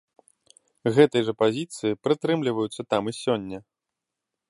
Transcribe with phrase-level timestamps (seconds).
[0.95, 3.57] Гэтай жа пазіцыі прытрымліваюцца там і сёння.